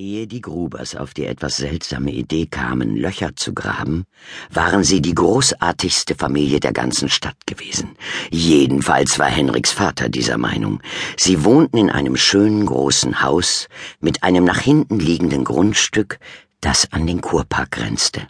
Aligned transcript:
Ehe 0.00 0.28
die 0.28 0.40
Grubers 0.40 0.94
auf 0.94 1.12
die 1.12 1.26
etwas 1.26 1.56
seltsame 1.56 2.12
Idee 2.12 2.46
kamen, 2.46 2.94
Löcher 2.94 3.34
zu 3.34 3.52
graben, 3.52 4.04
waren 4.48 4.84
sie 4.84 5.02
die 5.02 5.14
großartigste 5.14 6.14
Familie 6.14 6.60
der 6.60 6.72
ganzen 6.72 7.08
Stadt 7.08 7.48
gewesen. 7.48 7.96
Jedenfalls 8.30 9.18
war 9.18 9.26
Henriks 9.26 9.72
Vater 9.72 10.08
dieser 10.08 10.38
Meinung. 10.38 10.80
Sie 11.16 11.42
wohnten 11.42 11.78
in 11.78 11.90
einem 11.90 12.14
schönen 12.14 12.64
großen 12.64 13.22
Haus 13.22 13.66
mit 13.98 14.22
einem 14.22 14.44
nach 14.44 14.60
hinten 14.60 15.00
liegenden 15.00 15.42
Grundstück, 15.42 16.20
das 16.60 16.92
an 16.92 17.08
den 17.08 17.20
Kurpark 17.20 17.72
grenzte. 17.72 18.24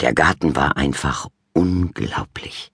Der 0.00 0.12
Garten 0.12 0.56
war 0.56 0.76
einfach 0.76 1.26
unglaublich. 1.54 2.70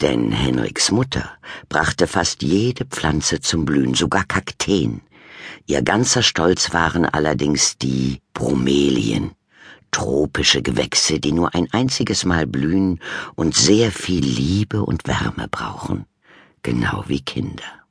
Denn 0.00 0.32
Henriks 0.32 0.90
Mutter 0.90 1.30
brachte 1.68 2.08
fast 2.08 2.42
jede 2.42 2.86
Pflanze 2.86 3.38
zum 3.38 3.64
Blühen, 3.64 3.94
sogar 3.94 4.24
Kakteen 4.24 5.02
Ihr 5.66 5.82
ganzer 5.82 6.22
Stolz 6.22 6.72
waren 6.72 7.04
allerdings 7.04 7.78
die 7.78 8.20
Bromelien, 8.34 9.32
tropische 9.90 10.62
Gewächse, 10.62 11.20
die 11.20 11.32
nur 11.32 11.54
ein 11.54 11.68
einziges 11.72 12.24
Mal 12.24 12.46
blühen 12.46 13.00
und 13.34 13.54
sehr 13.54 13.92
viel 13.92 14.24
Liebe 14.24 14.82
und 14.82 15.06
Wärme 15.06 15.48
brauchen, 15.48 16.06
genau 16.62 17.04
wie 17.06 17.20
Kinder. 17.20 17.82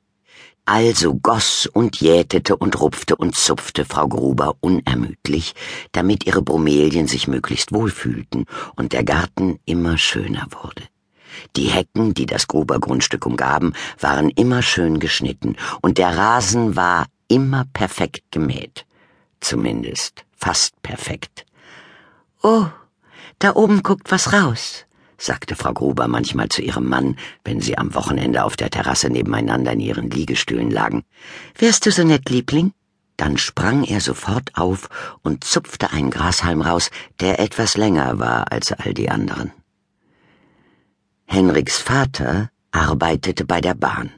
Also 0.64 1.16
goss 1.16 1.66
und 1.66 2.00
jätete 2.00 2.56
und 2.56 2.80
rupfte 2.80 3.16
und 3.16 3.34
zupfte 3.34 3.84
Frau 3.84 4.06
Gruber 4.06 4.54
unermüdlich, 4.60 5.54
damit 5.90 6.24
ihre 6.24 6.42
Bromelien 6.42 7.08
sich 7.08 7.26
möglichst 7.26 7.72
wohlfühlten 7.72 8.46
und 8.76 8.92
der 8.92 9.02
Garten 9.02 9.58
immer 9.64 9.98
schöner 9.98 10.46
wurde. 10.50 10.84
Die 11.56 11.66
Hecken, 11.66 12.14
die 12.14 12.26
das 12.26 12.46
Gruber 12.46 12.78
Grundstück 12.78 13.26
umgaben, 13.26 13.72
waren 13.98 14.30
immer 14.30 14.62
schön 14.62 15.00
geschnitten, 15.00 15.56
und 15.80 15.98
der 15.98 16.16
Rasen 16.16 16.76
war 16.76 17.06
immer 17.32 17.64
perfekt 17.72 18.24
gemäht. 18.30 18.84
Zumindest 19.40 20.24
fast 20.36 20.80
perfekt. 20.82 21.46
Oh, 22.42 22.66
da 23.38 23.54
oben 23.54 23.82
guckt 23.82 24.10
was 24.10 24.32
raus, 24.32 24.84
sagte 25.16 25.56
Frau 25.56 25.72
Gruber 25.72 26.08
manchmal 26.08 26.48
zu 26.48 26.62
ihrem 26.62 26.88
Mann, 26.88 27.16
wenn 27.44 27.60
sie 27.60 27.78
am 27.78 27.94
Wochenende 27.94 28.44
auf 28.44 28.56
der 28.56 28.70
Terrasse 28.70 29.08
nebeneinander 29.08 29.72
in 29.72 29.80
ihren 29.80 30.10
Liegestühlen 30.10 30.70
lagen. 30.70 31.04
Wärst 31.56 31.86
du 31.86 31.90
so 31.90 32.04
nett, 32.04 32.28
Liebling? 32.28 32.72
Dann 33.16 33.38
sprang 33.38 33.84
er 33.84 34.00
sofort 34.00 34.50
auf 34.54 34.88
und 35.22 35.44
zupfte 35.44 35.90
einen 35.90 36.10
Grashalm 36.10 36.60
raus, 36.60 36.90
der 37.20 37.40
etwas 37.40 37.76
länger 37.76 38.18
war 38.18 38.52
als 38.52 38.72
all 38.72 38.94
die 38.94 39.10
anderen. 39.10 39.52
Henriks 41.24 41.78
Vater 41.78 42.51
arbeitete 42.72 43.44
bei 43.44 43.60
der 43.60 43.74
Bahn. 43.74 44.10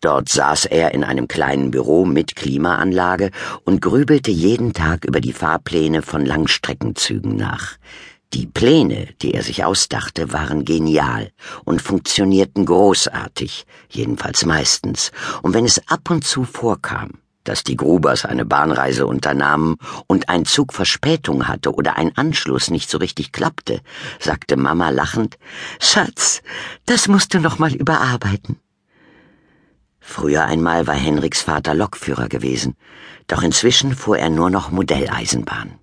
Dort 0.00 0.28
saß 0.28 0.66
er 0.66 0.94
in 0.94 1.04
einem 1.04 1.28
kleinen 1.28 1.70
Büro 1.70 2.04
mit 2.04 2.36
Klimaanlage 2.36 3.30
und 3.64 3.80
grübelte 3.80 4.30
jeden 4.30 4.72
Tag 4.72 5.04
über 5.04 5.20
die 5.20 5.32
Fahrpläne 5.32 6.02
von 6.02 6.24
Langstreckenzügen 6.24 7.36
nach. 7.36 7.76
Die 8.34 8.46
Pläne, 8.46 9.08
die 9.20 9.34
er 9.34 9.42
sich 9.42 9.64
ausdachte, 9.64 10.32
waren 10.32 10.64
genial 10.64 11.30
und 11.64 11.82
funktionierten 11.82 12.64
großartig, 12.64 13.66
jedenfalls 13.90 14.46
meistens, 14.46 15.12
und 15.42 15.52
wenn 15.52 15.66
es 15.66 15.86
ab 15.88 16.08
und 16.08 16.24
zu 16.24 16.44
vorkam, 16.44 17.21
dass 17.44 17.64
die 17.64 17.76
Grubers 17.76 18.24
eine 18.24 18.44
Bahnreise 18.44 19.06
unternahmen 19.06 19.76
und 20.06 20.28
ein 20.28 20.44
Zug 20.44 20.72
Verspätung 20.72 21.48
hatte 21.48 21.74
oder 21.74 21.96
ein 21.96 22.16
Anschluss 22.16 22.70
nicht 22.70 22.90
so 22.90 22.98
richtig 22.98 23.32
klappte, 23.32 23.80
sagte 24.18 24.56
Mama 24.56 24.90
lachend, 24.90 25.38
Schatz, 25.80 26.42
das 26.86 27.08
musst 27.08 27.34
du 27.34 27.40
noch 27.40 27.58
mal 27.58 27.74
überarbeiten. 27.74 28.58
Früher 30.00 30.44
einmal 30.44 30.86
war 30.86 30.96
Henriks 30.96 31.42
Vater 31.42 31.74
Lokführer 31.74 32.28
gewesen, 32.28 32.76
doch 33.28 33.42
inzwischen 33.42 33.94
fuhr 33.94 34.18
er 34.18 34.30
nur 34.30 34.50
noch 34.50 34.70
Modelleisenbahn. 34.70 35.78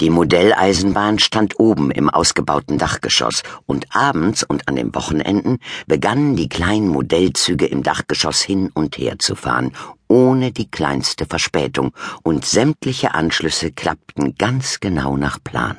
Die 0.00 0.10
Modelleisenbahn 0.10 1.18
stand 1.18 1.58
oben 1.58 1.90
im 1.90 2.08
ausgebauten 2.08 2.78
Dachgeschoss, 2.78 3.42
und 3.66 3.96
abends 3.96 4.44
und 4.44 4.68
an 4.68 4.76
den 4.76 4.94
Wochenenden 4.94 5.58
begannen 5.88 6.36
die 6.36 6.48
kleinen 6.48 6.88
Modellzüge 6.88 7.66
im 7.66 7.82
Dachgeschoss 7.82 8.40
hin 8.40 8.70
und 8.72 8.96
her 8.96 9.18
zu 9.18 9.34
fahren, 9.34 9.72
ohne 10.06 10.52
die 10.52 10.70
kleinste 10.70 11.26
Verspätung, 11.26 11.92
und 12.22 12.44
sämtliche 12.44 13.14
Anschlüsse 13.14 13.72
klappten 13.72 14.36
ganz 14.36 14.78
genau 14.78 15.16
nach 15.16 15.42
Plan. 15.42 15.76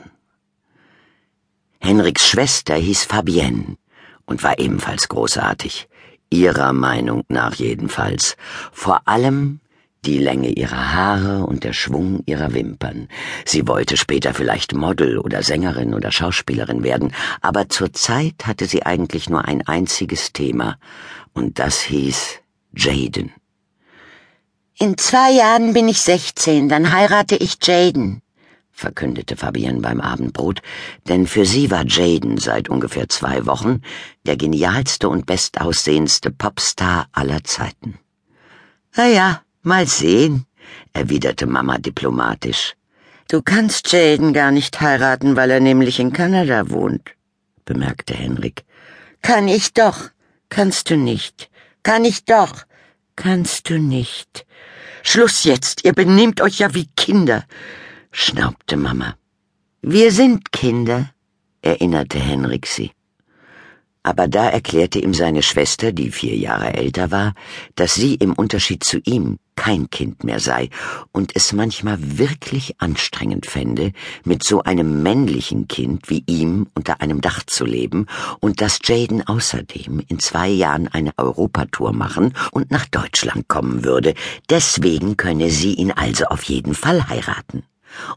Henriks 1.79 2.27
Schwester 2.27 2.75
hieß 2.75 3.05
Fabienne 3.05 3.77
und 4.25 4.43
war 4.43 4.59
ebenfalls 4.59 5.07
großartig, 5.07 5.87
ihrer 6.29 6.73
Meinung 6.73 7.23
nach 7.29 7.55
jedenfalls, 7.55 8.35
vor 8.73 9.01
allem 9.05 9.61
die 10.05 10.17
Länge 10.17 10.49
ihrer 10.49 10.93
Haare 10.93 11.45
und 11.45 11.63
der 11.63 11.73
Schwung 11.73 12.23
ihrer 12.25 12.53
Wimpern. 12.53 13.09
Sie 13.45 13.67
wollte 13.67 13.97
später 13.97 14.33
vielleicht 14.33 14.73
Model 14.73 15.17
oder 15.19 15.43
Sängerin 15.43 15.93
oder 15.93 16.11
Schauspielerin 16.11 16.83
werden, 16.83 17.13
aber 17.41 17.69
zur 17.69 17.91
Zeit 17.93 18.45
hatte 18.45 18.65
sie 18.65 18.85
eigentlich 18.85 19.29
nur 19.29 19.45
ein 19.45 19.65
einziges 19.67 20.31
Thema, 20.31 20.77
und 21.33 21.59
das 21.59 21.81
hieß 21.81 22.39
Jaden. 22.75 23.31
In 24.77 24.97
zwei 24.97 25.31
Jahren 25.31 25.73
bin 25.73 25.89
ich 25.89 25.99
sechzehn, 25.99 26.69
dann 26.69 26.93
heirate 26.93 27.35
ich 27.35 27.57
Jaden, 27.61 28.21
verkündete 28.71 29.35
Fabienne 29.35 29.81
beim 29.81 29.99
Abendbrot, 29.99 30.61
denn 31.09 31.27
für 31.27 31.45
sie 31.45 31.69
war 31.69 31.85
Jaden 31.85 32.37
seit 32.37 32.69
ungefähr 32.69 33.09
zwei 33.09 33.45
Wochen 33.45 33.81
der 34.25 34.37
genialste 34.37 35.09
und 35.09 35.25
bestaussehendste 35.25 36.31
Popstar 36.31 37.07
aller 37.11 37.43
Zeiten. 37.43 37.99
Na 38.95 39.07
ja, 39.07 39.41
Mal 39.61 39.87
sehen, 39.87 40.45
erwiderte 40.93 41.45
Mama 41.45 41.77
diplomatisch. 41.77 42.75
Du 43.27 43.41
kannst 43.41 43.91
Jaden 43.91 44.33
gar 44.33 44.51
nicht 44.51 44.79
heiraten, 44.79 45.35
weil 45.35 45.51
er 45.51 45.59
nämlich 45.59 45.99
in 45.99 46.13
Kanada 46.13 46.69
wohnt, 46.69 47.11
bemerkte 47.65 48.13
Henrik. 48.13 48.63
Kann 49.21 49.47
ich 49.47 49.73
doch. 49.73 50.09
Kannst 50.49 50.89
du 50.89 50.97
nicht. 50.97 51.49
Kann 51.83 52.05
ich 52.05 52.25
doch. 52.25 52.65
Kannst 53.15 53.69
du 53.69 53.77
nicht. 53.77 54.45
Schluss 55.03 55.43
jetzt, 55.43 55.83
ihr 55.83 55.93
benehmt 55.93 56.41
euch 56.41 56.59
ja 56.59 56.73
wie 56.73 56.87
Kinder, 56.95 57.45
schnaubte 58.11 58.77
Mama. 58.77 59.15
Wir 59.81 60.11
sind 60.11 60.51
Kinder, 60.51 61.11
erinnerte 61.61 62.19
Henrik 62.19 62.65
sie 62.65 62.91
aber 64.03 64.27
da 64.27 64.49
erklärte 64.49 64.99
ihm 64.99 65.13
seine 65.13 65.43
Schwester, 65.43 65.91
die 65.91 66.11
vier 66.11 66.35
Jahre 66.35 66.73
älter 66.73 67.11
war, 67.11 67.33
dass 67.75 67.95
sie 67.95 68.15
im 68.15 68.33
Unterschied 68.33 68.83
zu 68.83 68.99
ihm 69.03 69.39
kein 69.55 69.89
Kind 69.89 70.23
mehr 70.23 70.39
sei 70.39 70.69
und 71.11 71.35
es 71.35 71.51
manchmal 71.51 71.97
wirklich 71.99 72.75
anstrengend 72.79 73.45
fände, 73.45 73.91
mit 74.23 74.41
so 74.41 74.63
einem 74.63 75.03
männlichen 75.03 75.67
Kind 75.67 76.09
wie 76.09 76.23
ihm 76.27 76.67
unter 76.75 77.01
einem 77.01 77.19
Dach 77.19 77.43
zu 77.45 77.65
leben 77.65 78.05
und 78.39 78.61
dass 78.61 78.79
Jaden 78.85 79.27
außerdem 79.27 80.01
in 80.07 80.19
zwei 80.19 80.47
Jahren 80.47 80.87
eine 80.87 81.11
Europatour 81.17 81.91
machen 81.91 82.33
und 82.51 82.71
nach 82.71 82.85
Deutschland 82.85 83.49
kommen 83.49 83.83
würde, 83.83 84.13
deswegen 84.49 85.17
könne 85.17 85.49
sie 85.49 85.73
ihn 85.73 85.91
also 85.91 86.25
auf 86.25 86.43
jeden 86.43 86.73
Fall 86.73 87.09
heiraten. 87.09 87.63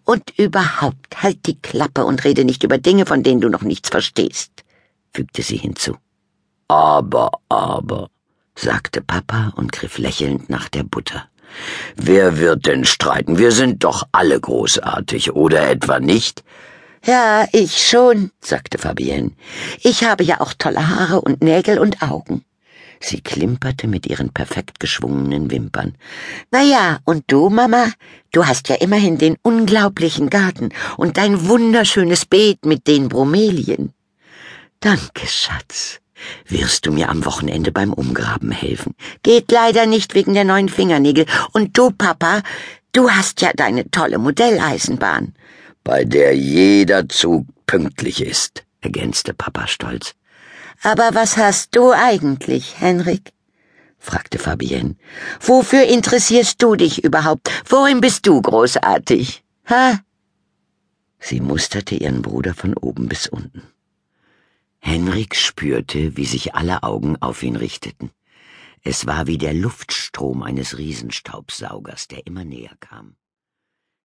Und 0.04 0.38
überhaupt 0.38 1.22
halt 1.25 1.47
die 1.47 1.60
Klappe 1.60 2.04
und 2.04 2.22
rede 2.22 2.44
nicht 2.44 2.62
über 2.62 2.78
Dinge, 2.78 3.04
von 3.04 3.25
denen 3.25 3.41
du 3.41 3.49
noch 3.49 3.62
nichts 3.62 3.88
verstehst 3.88 4.62
fügte 5.15 5.43
sie 5.43 5.56
hinzu. 5.56 5.97
Aber, 6.69 7.31
aber, 7.49 8.09
sagte 8.55 9.03
Papa 9.03 9.53
und 9.56 9.73
griff 9.73 9.99
lächelnd 9.99 10.49
nach 10.49 10.69
der 10.69 10.84
Butter. 10.84 11.28
Wer 11.97 12.39
wird 12.39 12.67
denn 12.67 12.84
streiten? 12.84 13.39
Wir 13.39 13.53
sind 13.53 13.84
doch 13.84 14.05
alle 14.12 14.41
großartig, 14.41 15.33
oder 15.33 15.69
etwa 15.69 16.00
nicht? 16.00 16.45
Ja, 17.05 17.47
ich 17.53 17.87
schon, 17.87 18.31
sagte 18.41 18.78
Fabienne. 18.78 19.33
Ich 19.83 20.05
habe 20.05 20.25
ja 20.25 20.41
auch 20.41 20.55
tolle 20.55 20.89
Haare 20.89 21.21
und 21.21 21.43
Nägel 21.43 21.79
und 21.79 22.00
Augen. 22.00 22.44
Sie 23.00 23.21
klimperte 23.21 23.89
mit 23.89 24.06
ihren 24.06 24.31
perfekt 24.31 24.79
geschwungenen 24.79 25.50
Wimpern. 25.50 25.97
Na 26.53 26.62
ja, 26.62 27.00
und 27.05 27.25
du, 27.27 27.50
Mama? 27.50 27.87
Du 28.31 28.47
hast 28.47 28.69
ja 28.69 28.77
immerhin 28.77 29.19
den 29.19 29.37
unglaublichen 29.43 30.31
Garten 30.31 30.69
und 30.97 31.17
dein 31.17 31.49
wunderschönes 31.49 32.25
Beet 32.25 32.65
mit 32.65 32.87
den 32.87 33.08
Bromelien. 33.08 33.93
Danke, 34.82 35.29
Schatz. 35.29 36.00
Wirst 36.49 36.87
du 36.87 36.93
mir 36.93 37.08
am 37.08 37.25
Wochenende 37.25 37.70
beim 37.70 37.93
Umgraben 37.93 38.50
helfen? 38.50 38.96
Geht 39.23 39.52
leider 39.52 39.87
nicht 39.87 40.17
wegen 40.17 40.34
der 40.34 40.43
neuen 40.43 40.69
Fingernägel. 40.69 41.26
Und 41.52 41.79
du, 41.79 41.93
Papa, 41.93 42.43
du 42.90 43.08
hast 43.08 43.40
ja 43.43 43.52
deine 43.55 43.90
tolle 43.93 44.19
Modelleisenbahn. 44.19 45.34
Bei 45.84 46.05
der 46.05 46.37
jeder 46.37 47.08
Zug 47.08 47.46
pünktlich 47.67 48.20
ist, 48.23 48.64
ergänzte 48.81 49.34
Papa 49.34 49.69
stolz. 49.69 50.14
Aber 50.82 51.11
was 51.14 51.37
hast 51.37 51.76
du 51.76 51.93
eigentlich, 51.93 52.81
Henrik? 52.81 53.32
fragte 53.99 54.40
Fabienne. 54.40 54.96
Wofür 55.40 55.84
interessierst 55.84 56.61
du 56.61 56.75
dich 56.75 57.05
überhaupt? 57.05 57.52
Worin 57.69 58.00
bist 58.00 58.26
du 58.26 58.43
großartig? 58.43 59.44
Ha? 59.70 60.00
Sie 61.20 61.40
musterte 61.40 61.94
ihren 61.94 62.20
Bruder 62.20 62.52
von 62.52 62.75
oben 62.75 63.06
bis 63.06 63.29
unten. 63.29 63.62
Henrik 64.84 65.37
spürte, 65.37 66.17
wie 66.17 66.26
sich 66.26 66.55
alle 66.55 66.82
Augen 66.82 67.17
auf 67.23 67.44
ihn 67.44 67.55
richteten. 67.55 68.11
Es 68.82 69.06
war 69.06 69.29
wie 69.29 69.38
der 69.38 69.55
Luftstrom 69.55 70.43
eines 70.43 70.76
Riesenstaubsaugers, 70.76 72.08
der 72.08 72.26
immer 72.26 72.44
näher 72.44 72.76
kam. 72.81 73.14